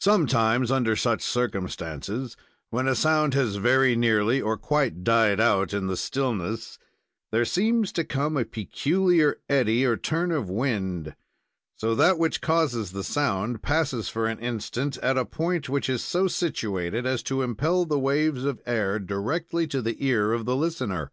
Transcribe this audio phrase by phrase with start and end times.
[0.00, 2.34] Sometimes, under such circumstances,
[2.70, 6.78] when a sound has very nearly or quite died out In the stillness,
[7.30, 11.14] there seems to come a peculiar eddy or turn of wind,
[11.82, 16.02] or that which causes the sound, passes for an instant at a point which is
[16.02, 20.56] so situated as to impel the waves of air directly to the ear of the
[20.56, 21.12] listener.